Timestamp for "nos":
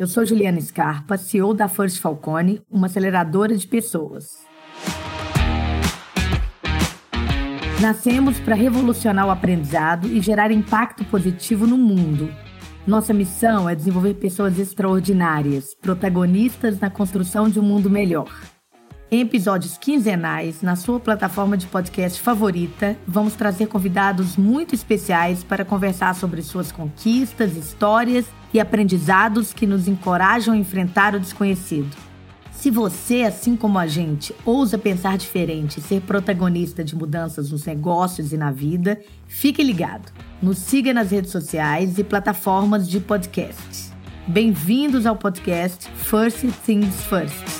29.66-29.88, 37.50-37.64, 40.40-40.58